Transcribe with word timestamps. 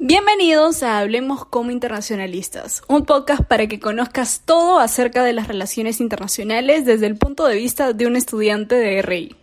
Bienvenidos 0.00 0.82
a 0.82 0.98
Hablemos 0.98 1.44
como 1.44 1.70
Internacionalistas, 1.70 2.82
un 2.88 3.04
podcast 3.04 3.44
para 3.44 3.68
que 3.68 3.78
conozcas 3.78 4.42
todo 4.44 4.80
acerca 4.80 5.22
de 5.22 5.32
las 5.32 5.46
relaciones 5.46 6.00
internacionales 6.00 6.84
desde 6.84 7.06
el 7.06 7.16
punto 7.16 7.46
de 7.46 7.54
vista 7.54 7.92
de 7.92 8.08
un 8.08 8.16
estudiante 8.16 8.74
de 8.74 9.02
RI. 9.02 9.36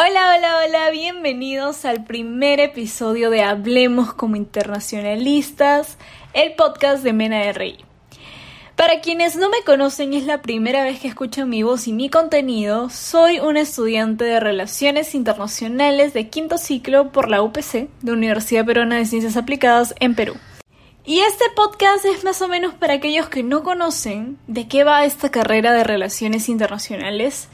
Hola, 0.00 0.36
hola, 0.36 0.60
hola, 0.64 0.90
bienvenidos 0.90 1.84
al 1.84 2.04
primer 2.04 2.60
episodio 2.60 3.30
de 3.30 3.42
Hablemos 3.42 4.14
como 4.14 4.36
Internacionalistas, 4.36 5.98
el 6.34 6.54
podcast 6.54 7.02
de 7.02 7.12
Mena 7.12 7.50
RI. 7.50 7.84
Para 8.76 9.00
quienes 9.00 9.34
no 9.34 9.50
me 9.50 9.64
conocen 9.66 10.14
es 10.14 10.22
la 10.22 10.40
primera 10.40 10.84
vez 10.84 11.00
que 11.00 11.08
escuchan 11.08 11.48
mi 11.48 11.64
voz 11.64 11.88
y 11.88 11.92
mi 11.92 12.10
contenido, 12.10 12.90
soy 12.90 13.40
un 13.40 13.56
estudiante 13.56 14.22
de 14.22 14.38
Relaciones 14.38 15.16
Internacionales 15.16 16.14
de 16.14 16.28
quinto 16.28 16.58
ciclo 16.58 17.10
por 17.10 17.28
la 17.28 17.42
UPC, 17.42 17.88
de 18.00 18.12
Universidad 18.12 18.64
Peruana 18.64 18.98
de 18.98 19.04
Ciencias 19.04 19.36
Aplicadas 19.36 19.96
en 19.98 20.14
Perú. 20.14 20.36
Y 21.04 21.18
este 21.18 21.46
podcast 21.56 22.04
es 22.04 22.22
más 22.22 22.40
o 22.40 22.46
menos 22.46 22.72
para 22.72 22.94
aquellos 22.94 23.28
que 23.28 23.42
no 23.42 23.64
conocen 23.64 24.38
de 24.46 24.68
qué 24.68 24.84
va 24.84 25.04
esta 25.04 25.32
carrera 25.32 25.72
de 25.72 25.82
Relaciones 25.82 26.48
Internacionales 26.48 27.48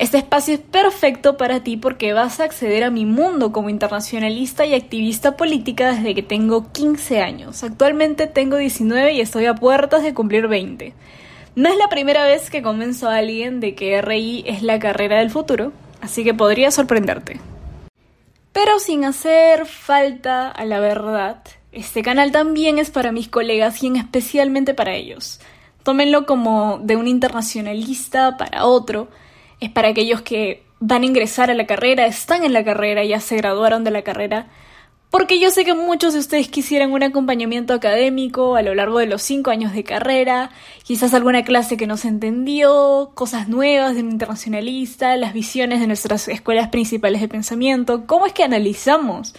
este 0.00 0.16
espacio 0.16 0.54
es 0.54 0.60
perfecto 0.60 1.36
para 1.36 1.62
ti 1.62 1.76
porque 1.76 2.14
vas 2.14 2.40
a 2.40 2.44
acceder 2.44 2.84
a 2.84 2.90
mi 2.90 3.04
mundo 3.04 3.52
como 3.52 3.68
internacionalista 3.68 4.64
y 4.64 4.72
activista 4.72 5.36
política 5.36 5.92
desde 5.92 6.14
que 6.14 6.22
tengo 6.22 6.72
15 6.72 7.20
años. 7.20 7.62
Actualmente 7.62 8.26
tengo 8.26 8.56
19 8.56 9.12
y 9.12 9.20
estoy 9.20 9.44
a 9.44 9.54
puertas 9.54 10.02
de 10.02 10.14
cumplir 10.14 10.48
20. 10.48 10.94
No 11.54 11.68
es 11.68 11.76
la 11.76 11.90
primera 11.90 12.24
vez 12.24 12.48
que 12.48 12.62
convenzo 12.62 13.10
a 13.10 13.16
alguien 13.16 13.60
de 13.60 13.74
que 13.74 14.00
RI 14.00 14.42
es 14.46 14.62
la 14.62 14.78
carrera 14.78 15.18
del 15.18 15.28
futuro, 15.28 15.74
así 16.00 16.24
que 16.24 16.32
podría 16.32 16.70
sorprenderte. 16.70 17.38
Pero 18.52 18.78
sin 18.78 19.04
hacer 19.04 19.66
falta 19.66 20.48
a 20.48 20.64
la 20.64 20.80
verdad, 20.80 21.42
este 21.72 22.00
canal 22.00 22.32
también 22.32 22.78
es 22.78 22.90
para 22.90 23.12
mis 23.12 23.28
colegas 23.28 23.82
y 23.82 23.94
especialmente 23.94 24.72
para 24.72 24.94
ellos. 24.94 25.40
Tómenlo 25.82 26.24
como 26.24 26.78
de 26.82 26.96
un 26.96 27.06
internacionalista 27.06 28.38
para 28.38 28.64
otro, 28.64 29.08
es 29.60 29.70
para 29.70 29.88
aquellos 29.88 30.22
que 30.22 30.62
van 30.80 31.02
a 31.02 31.06
ingresar 31.06 31.50
a 31.50 31.54
la 31.54 31.66
carrera, 31.66 32.06
están 32.06 32.44
en 32.44 32.52
la 32.52 32.64
carrera, 32.64 33.04
ya 33.04 33.20
se 33.20 33.36
graduaron 33.36 33.84
de 33.84 33.90
la 33.90 34.02
carrera, 34.02 34.48
porque 35.10 35.40
yo 35.40 35.50
sé 35.50 35.64
que 35.64 35.74
muchos 35.74 36.14
de 36.14 36.20
ustedes 36.20 36.48
quisieran 36.48 36.92
un 36.92 37.02
acompañamiento 37.02 37.74
académico 37.74 38.54
a 38.54 38.62
lo 38.62 38.74
largo 38.74 39.00
de 39.00 39.06
los 39.06 39.22
cinco 39.22 39.50
años 39.50 39.72
de 39.72 39.82
carrera, 39.82 40.50
quizás 40.84 41.14
alguna 41.14 41.42
clase 41.42 41.76
que 41.76 41.88
no 41.88 41.96
se 41.96 42.08
entendió, 42.08 43.10
cosas 43.14 43.48
nuevas 43.48 43.96
de 43.96 44.02
un 44.02 44.10
internacionalista, 44.12 45.16
las 45.16 45.32
visiones 45.32 45.80
de 45.80 45.88
nuestras 45.88 46.28
escuelas 46.28 46.68
principales 46.68 47.20
de 47.20 47.28
pensamiento, 47.28 48.06
cómo 48.06 48.24
es 48.24 48.32
que 48.32 48.44
analizamos 48.44 49.34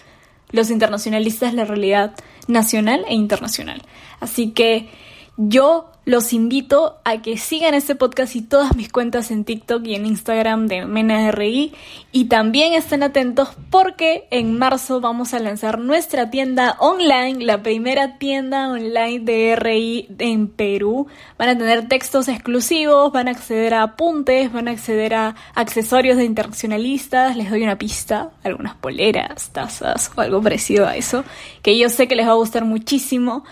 los 0.51 0.69
internacionalistas 0.69 1.53
la 1.53 1.63
realidad 1.63 2.15
nacional 2.47 3.05
e 3.07 3.15
internacional. 3.15 3.81
Así 4.19 4.51
que 4.51 4.89
yo 5.37 5.89
los 6.03 6.33
invito 6.33 6.99
a 7.03 7.21
que 7.21 7.37
sigan 7.37 7.75
este 7.75 7.93
podcast 7.93 8.35
y 8.35 8.41
todas 8.41 8.75
mis 8.75 8.91
cuentas 8.91 9.29
en 9.29 9.45
TikTok 9.45 9.85
y 9.85 9.93
en 9.93 10.07
Instagram 10.07 10.65
de 10.65 10.85
MenaRI 10.85 11.73
y 12.11 12.25
también 12.25 12.73
estén 12.73 13.03
atentos 13.03 13.49
porque 13.69 14.27
en 14.31 14.57
marzo 14.57 14.99
vamos 14.99 15.35
a 15.35 15.39
lanzar 15.39 15.77
nuestra 15.77 16.31
tienda 16.31 16.75
online, 16.79 17.45
la 17.45 17.61
primera 17.61 18.17
tienda 18.17 18.69
online 18.69 19.19
de 19.19 19.55
RI 19.55 20.07
en 20.17 20.47
Perú. 20.47 21.05
Van 21.37 21.49
a 21.49 21.57
tener 21.57 21.87
textos 21.87 22.27
exclusivos, 22.27 23.11
van 23.11 23.27
a 23.27 23.31
acceder 23.31 23.75
a 23.75 23.83
apuntes, 23.83 24.51
van 24.51 24.69
a 24.69 24.71
acceder 24.71 25.13
a 25.13 25.35
accesorios 25.53 26.17
de 26.17 26.25
internacionalistas, 26.25 27.37
les 27.37 27.51
doy 27.51 27.61
una 27.61 27.77
pista, 27.77 28.31
algunas 28.43 28.73
poleras, 28.73 29.51
tazas 29.51 30.11
o 30.15 30.21
algo 30.21 30.41
parecido 30.41 30.87
a 30.87 30.95
eso, 30.95 31.23
que 31.61 31.77
yo 31.77 31.89
sé 31.89 32.07
que 32.07 32.15
les 32.15 32.27
va 32.27 32.31
a 32.31 32.35
gustar 32.35 32.65
muchísimo. 32.65 33.45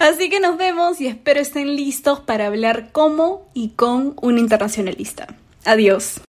Así 0.00 0.28
que 0.28 0.40
nos 0.40 0.56
vemos 0.56 1.00
y 1.00 1.06
espero 1.06 1.40
estén 1.40 1.76
listos 1.92 2.20
para 2.20 2.46
hablar 2.46 2.90
como 2.90 3.46
y 3.52 3.68
con 3.76 4.14
un 4.22 4.38
internacionalista. 4.38 5.26
Adiós. 5.66 6.22